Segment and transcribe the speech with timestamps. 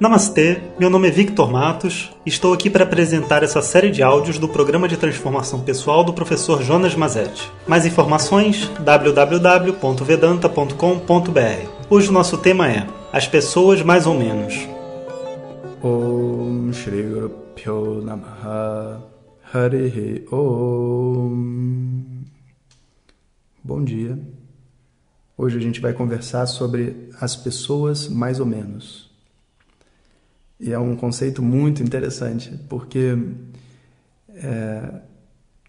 [0.00, 4.38] Namastê, meu nome é Victor Matos e estou aqui para apresentar essa série de áudios
[4.38, 7.50] do programa de transformação pessoal do professor Jonas Mazetti.
[7.66, 11.68] Mais informações www.vedanta.com.br.
[11.90, 14.68] Hoje o nosso tema é As pessoas mais ou menos.
[15.82, 17.04] Om Shri
[18.04, 19.02] Namaha
[19.52, 22.22] Harihi Om
[23.64, 24.16] Bom dia.
[25.36, 29.07] Hoje a gente vai conversar sobre as pessoas mais ou menos.
[30.60, 33.16] E é um conceito muito interessante, porque
[34.34, 35.00] é,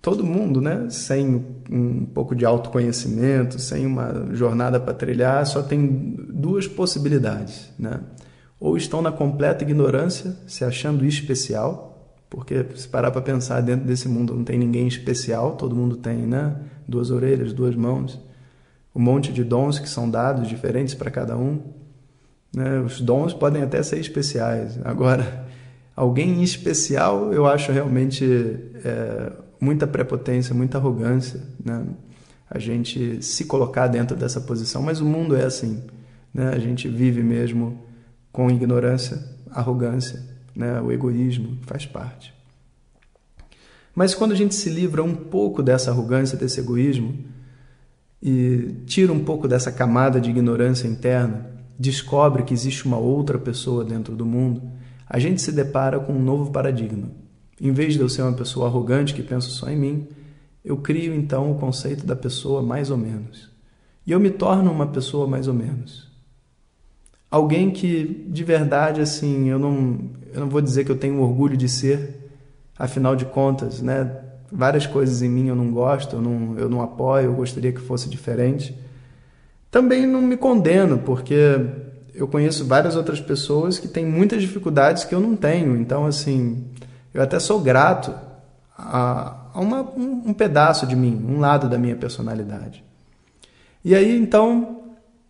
[0.00, 6.16] todo mundo, né, sem um pouco de autoconhecimento, sem uma jornada para trilhar, só tem
[6.28, 8.00] duas possibilidades, né?
[8.58, 11.92] Ou estão na completa ignorância, se achando especial,
[12.28, 16.18] porque se parar para pensar dentro desse mundo não tem ninguém especial, todo mundo tem,
[16.26, 16.56] né,
[16.88, 18.20] duas orelhas, duas mãos,
[18.94, 21.60] um monte de dons que são dados diferentes para cada um.
[22.54, 22.80] Né?
[22.80, 24.78] Os dons podem até ser especiais.
[24.84, 25.46] Agora,
[25.96, 28.24] alguém especial, eu acho realmente
[28.84, 31.40] é, muita prepotência, muita arrogância.
[31.64, 31.84] Né?
[32.50, 35.82] A gente se colocar dentro dessa posição, mas o mundo é assim.
[36.32, 36.48] Né?
[36.48, 37.82] A gente vive mesmo
[38.30, 40.22] com ignorância, arrogância,
[40.54, 40.80] né?
[40.80, 42.34] o egoísmo faz parte.
[43.94, 47.14] Mas quando a gente se livra um pouco dessa arrogância, desse egoísmo,
[48.22, 53.84] e tira um pouco dessa camada de ignorância interna, descobre que existe uma outra pessoa
[53.84, 54.62] dentro do mundo,
[55.08, 57.08] a gente se depara com um novo paradigma.
[57.60, 60.08] Em vez de eu ser uma pessoa arrogante que pensa só em mim,
[60.64, 63.50] eu crio então o conceito da pessoa mais ou menos.
[64.06, 66.10] E eu me torno uma pessoa mais ou menos.
[67.30, 71.56] Alguém que de verdade assim, eu não, eu não vou dizer que eu tenho orgulho
[71.56, 72.30] de ser,
[72.78, 74.10] afinal de contas, né?
[74.50, 77.80] Várias coisas em mim eu não gosto, eu não, eu não apoio, eu gostaria que
[77.80, 78.76] fosse diferente.
[79.72, 81.58] Também não me condeno, porque
[82.14, 85.74] eu conheço várias outras pessoas que têm muitas dificuldades que eu não tenho.
[85.78, 86.66] Então, assim,
[87.14, 88.14] eu até sou grato
[88.76, 92.84] a, a uma, um, um, pedaço de mim, um lado da minha personalidade.
[93.82, 94.82] E aí, então,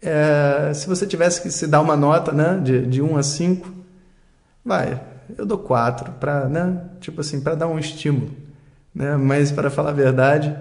[0.02, 3.72] é, se você tivesse que se dar uma nota né, de, de 1 a 5,
[4.64, 5.00] vai,
[5.38, 8.32] eu dou 4, para né, tipo assim, para dar um estímulo.
[8.92, 9.16] Né?
[9.16, 10.52] Mas, para falar a verdade,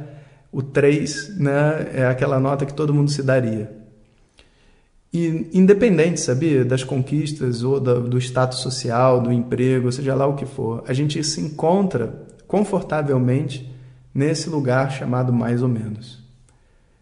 [0.51, 3.72] o 3 né, é aquela nota que todo mundo se daria.
[5.13, 10.45] E independente, sabia, das conquistas ou do, status social, do emprego, seja lá o que
[10.45, 13.69] for, a gente se encontra confortavelmente
[14.13, 16.22] nesse lugar chamado mais ou menos.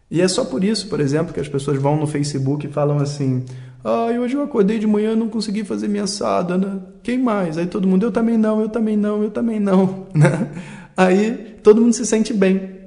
[0.09, 2.97] E é só por isso, por exemplo, que as pessoas vão no Facebook e falam
[2.97, 3.45] assim:
[3.83, 6.79] ah, hoje eu acordei de manhã não consegui fazer minha assada, né?
[7.03, 7.59] Quem mais?
[7.59, 10.07] Aí todo mundo, eu também não, eu também não, eu também não.
[10.13, 10.51] Né?
[10.97, 12.78] Aí todo mundo se sente bem.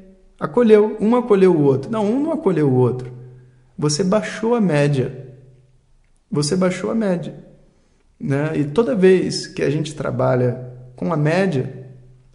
[0.43, 1.89] Acolheu, um acolheu o outro.
[1.89, 3.13] Não, um não acolheu o outro.
[3.79, 5.37] Você baixou a média.
[6.29, 7.45] Você baixou a média.
[8.19, 8.59] Né?
[8.59, 11.87] E toda vez que a gente trabalha com a média,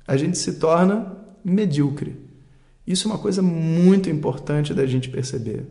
[0.07, 2.15] a gente se torna medíocre.
[2.87, 5.65] Isso é uma coisa muito importante da gente perceber.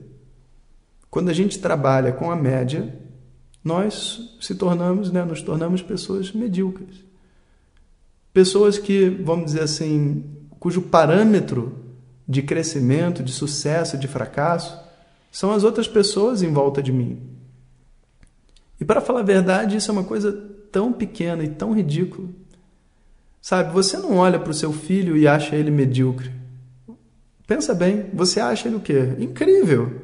[1.09, 2.95] Quando a gente trabalha com a média,
[3.65, 7.03] nós se tornamos, né, nos tornamos pessoas medíocres.
[8.31, 10.23] Pessoas que, vamos dizer assim,
[10.61, 11.86] cujo parâmetro
[12.29, 14.79] de crescimento, de sucesso, de fracasso,
[15.31, 17.21] são as outras pessoas em volta de mim.
[18.81, 20.33] E para falar a verdade, isso é uma coisa
[20.73, 22.29] tão pequena e tão ridícula.
[23.41, 26.33] Sabe, você não olha para o seu filho e acha ele medíocre.
[27.47, 29.15] Pensa bem, você acha ele o quê?
[29.19, 30.03] Incrível.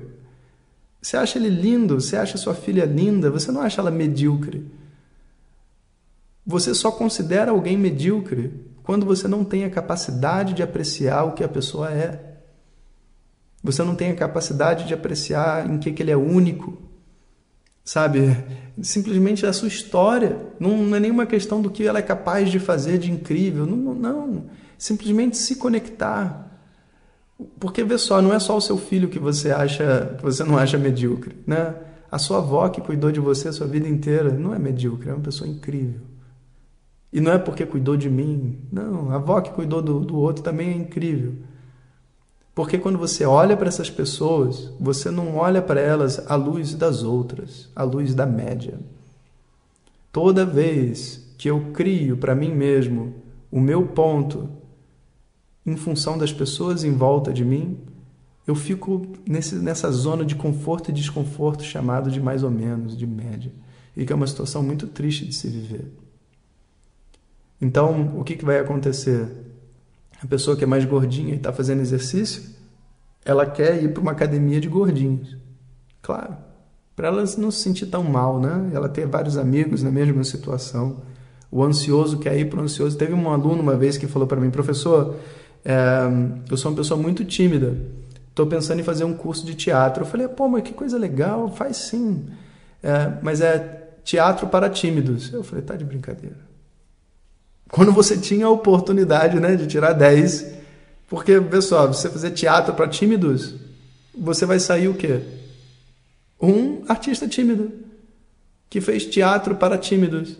[1.00, 4.64] Você acha ele lindo, você acha sua filha linda, você não acha ela medíocre.
[6.46, 8.52] Você só considera alguém medíocre
[8.82, 12.38] quando você não tem a capacidade de apreciar o que a pessoa é.
[13.62, 16.76] Você não tem a capacidade de apreciar em que, que ele é único.
[17.84, 18.36] Sabe?
[18.82, 20.36] Simplesmente a sua história.
[20.58, 23.66] Não, não é nenhuma questão do que ela é capaz de fazer de incrível.
[23.66, 24.46] Não, não.
[24.76, 26.50] Simplesmente se conectar.
[27.60, 30.56] Porque vê só, não é só o seu filho que você acha que você não
[30.58, 31.74] acha medíocre, né?
[32.10, 35.14] A sua avó que cuidou de você a sua vida inteira não é medíocre, é
[35.14, 36.11] uma pessoa incrível.
[37.12, 38.58] E não é porque cuidou de mim.
[38.72, 41.34] Não, a avó que cuidou do, do outro também é incrível.
[42.54, 47.02] Porque quando você olha para essas pessoas, você não olha para elas à luz das
[47.02, 48.78] outras, à luz da média.
[50.10, 53.14] Toda vez que eu crio para mim mesmo
[53.50, 54.48] o meu ponto
[55.64, 57.78] em função das pessoas em volta de mim,
[58.46, 63.06] eu fico nesse, nessa zona de conforto e desconforto chamado de mais ou menos, de
[63.06, 63.52] média.
[63.96, 65.86] E que é uma situação muito triste de se viver.
[67.62, 69.24] Então, o que, que vai acontecer?
[70.20, 72.42] A pessoa que é mais gordinha e está fazendo exercício,
[73.24, 75.36] ela quer ir para uma academia de gordinhos.
[76.02, 76.36] Claro.
[76.96, 78.70] para ela não se sentir tão mal, né?
[78.74, 81.02] Ela ter vários amigos na mesma situação.
[81.48, 82.98] O ansioso quer ir para o ansioso.
[82.98, 85.16] Teve um aluno uma vez que falou para mim, professor,
[85.64, 86.08] é,
[86.50, 87.76] eu sou uma pessoa muito tímida.
[88.28, 90.02] Estou pensando em fazer um curso de teatro.
[90.02, 92.26] Eu falei, pô, mas que coisa legal, faz sim.
[92.82, 95.32] É, mas é teatro para tímidos.
[95.32, 96.51] Eu falei, tá de brincadeira.
[97.72, 100.46] Quando você tinha a oportunidade né, de tirar 10,
[101.08, 103.54] porque, pessoal, você fazer teatro para tímidos,
[104.14, 105.22] você vai sair o quê?
[106.38, 107.72] Um artista tímido,
[108.68, 110.36] que fez teatro para tímidos.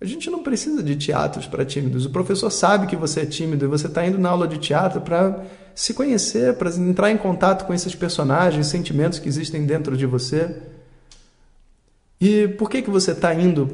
[0.00, 2.06] A gente não precisa de teatros para tímidos.
[2.06, 5.00] O professor sabe que você é tímido e você está indo na aula de teatro
[5.00, 10.06] para se conhecer, para entrar em contato com esses personagens, sentimentos que existem dentro de
[10.06, 10.56] você.
[12.20, 13.68] E por que, que você está indo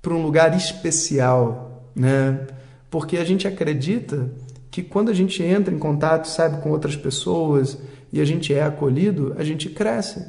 [0.00, 1.69] para um lugar especial?
[1.94, 2.46] Né?
[2.90, 4.30] Porque a gente acredita
[4.70, 7.78] que quando a gente entra em contato, sabe, com outras pessoas
[8.12, 10.24] e a gente é acolhido, a gente cresce.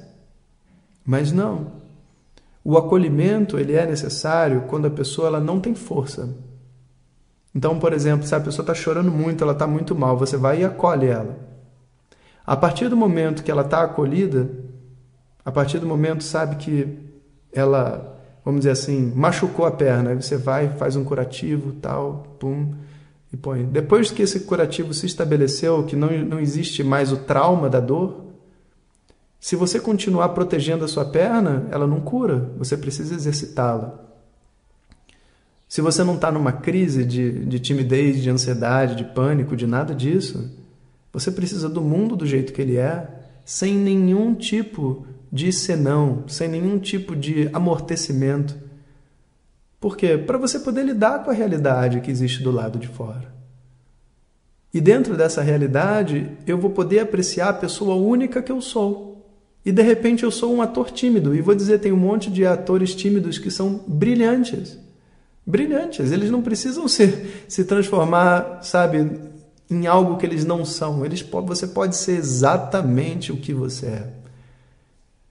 [1.05, 1.81] Mas não.
[2.63, 6.29] O acolhimento ele é necessário quando a pessoa ela não tem força.
[7.53, 10.61] Então, por exemplo, se a pessoa está chorando muito, ela está muito mal, você vai
[10.61, 11.37] e acolhe ela.
[12.45, 14.49] A partir do momento que ela está acolhida,
[15.43, 16.97] a partir do momento sabe que
[17.51, 22.73] ela, vamos dizer assim, machucou a perna, aí você vai, faz um curativo, tal, pum,
[23.31, 23.63] e põe.
[23.65, 28.25] Depois que esse curativo se estabeleceu, que não, não existe mais o trauma da dor,
[29.39, 33.99] se você continuar protegendo a sua perna, ela não cura, você precisa exercitá-la.
[35.67, 39.95] Se você não está numa crise de, de timidez, de ansiedade, de pânico, de nada
[39.95, 40.51] disso,
[41.13, 43.07] você precisa do mundo do jeito que ele é,
[43.45, 48.55] sem nenhum tipo de senão, sem nenhum tipo de amortecimento.
[49.79, 50.17] Por quê?
[50.17, 53.31] Para você poder lidar com a realidade que existe do lado de fora.
[54.73, 59.25] E dentro dessa realidade, eu vou poder apreciar a pessoa única que eu sou.
[59.65, 61.35] E de repente eu sou um ator tímido.
[61.35, 64.77] E vou dizer, tem um monte de atores tímidos que são brilhantes.
[65.45, 66.11] Brilhantes.
[66.11, 69.19] Eles não precisam se, se transformar, sabe,
[69.69, 71.05] em algo que eles não são.
[71.05, 74.20] Eles, você pode ser exatamente o que você é.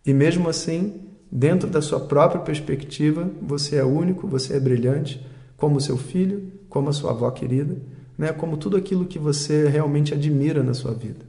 [0.04, 1.00] E mesmo assim,
[1.30, 5.24] dentro da sua própria perspectiva, você é único, você é brilhante,
[5.56, 7.76] como seu filho, como a sua avó querida,
[8.16, 8.32] né?
[8.32, 11.24] como tudo aquilo que você realmente admira na sua vida.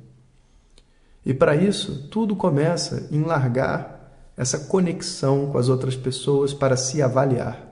[1.25, 4.01] E para isso, tudo começa em largar
[4.35, 7.68] essa conexão com as outras pessoas para se avaliar.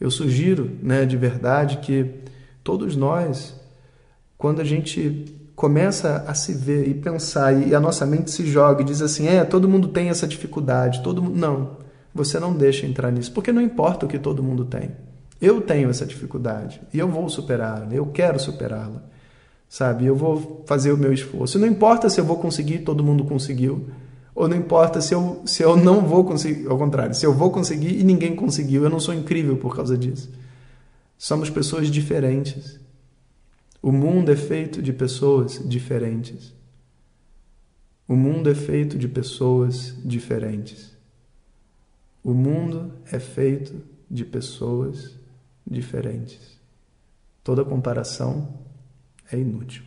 [0.00, 2.22] Eu sugiro, né, de verdade, que
[2.62, 3.54] todos nós,
[4.36, 8.82] quando a gente começa a se ver e pensar e a nossa mente se joga
[8.82, 11.36] e diz assim, é, todo mundo tem essa dificuldade, todo mundo...
[11.36, 11.76] Não,
[12.14, 14.92] você não deixa entrar nisso, porque não importa o que todo mundo tem.
[15.40, 19.14] Eu tenho essa dificuldade e eu vou superá-la, eu quero superá-la
[19.74, 20.06] sabe?
[20.06, 21.58] Eu vou fazer o meu esforço.
[21.58, 23.88] Não importa se eu vou conseguir, todo mundo conseguiu,
[24.32, 27.50] ou não importa se eu, se eu não vou conseguir, ao contrário, se eu vou
[27.50, 30.30] conseguir e ninguém conseguiu, eu não sou incrível por causa disso.
[31.18, 32.78] Somos pessoas diferentes.
[33.84, 36.54] O mundo é feito de pessoas diferentes.
[38.08, 40.96] O mundo é feito de pessoas diferentes.
[42.22, 43.74] O mundo é feito
[44.10, 45.14] de pessoas
[45.70, 46.58] diferentes.
[47.42, 48.54] Toda comparação
[49.30, 49.82] é inútil.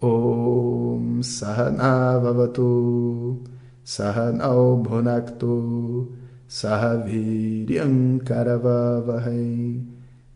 [0.00, 3.44] Om Sahana Vavatu
[3.84, 6.10] Sahanau Bhunaktu
[6.48, 9.82] Sahaviryam Karavavahai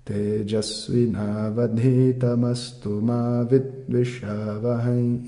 [0.06, 5.18] Tejasvinavadhitamastu ma vidvishavahai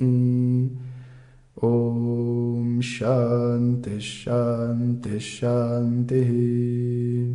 [1.61, 7.33] Om Shanti Shanti Shanti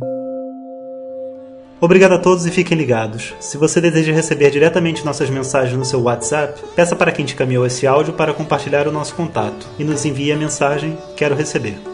[1.82, 3.34] Obrigado a todos e fiquem ligados.
[3.40, 7.66] Se você deseja receber diretamente nossas mensagens no seu WhatsApp, peça para quem te caminhou
[7.66, 11.93] esse áudio para compartilhar o nosso contato e nos envie a mensagem Quero receber.